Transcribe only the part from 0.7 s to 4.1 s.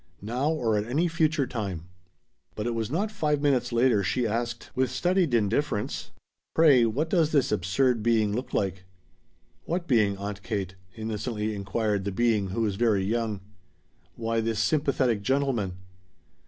at any future time." But it was not five minutes later